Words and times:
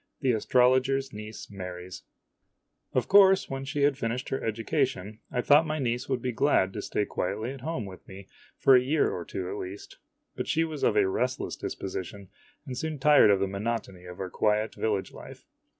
THE 0.21 0.31
ASTROLOGER'S 0.31 1.13
NIECE 1.13 1.51
MARRIES 1.51 2.01
OF 2.93 3.07
course, 3.07 3.51
when 3.51 3.65
she 3.65 3.83
had 3.83 3.99
finished 3.99 4.29
her 4.29 4.43
education, 4.43 5.19
I 5.31 5.41
thought 5.41 5.67
my 5.67 5.77
niece 5.77 6.09
would 6.09 6.23
be 6.23 6.31
glad 6.31 6.73
to 6.73 6.81
stay 6.81 7.05
quietly 7.05 7.51
at 7.51 7.61
home 7.61 7.85
with 7.85 8.07
me 8.07 8.27
for 8.57 8.75
a 8.75 8.81
year 8.81 9.11
or 9.11 9.23
two 9.23 9.47
at 9.47 9.57
least. 9.57 9.99
But 10.35 10.47
she 10.47 10.63
was 10.63 10.81
of 10.81 10.97
a 10.97 11.07
restless 11.07 11.55
disposition, 11.55 12.29
and 12.65 12.75
soon 12.75 12.97
tired 12.97 13.29
of 13.29 13.39
the 13.39 13.45
monotony 13.47 14.05
of 14.05 14.19
our 14.19 14.31
quiet 14.31 14.73
village 14.73 15.11
life. 15.11 15.45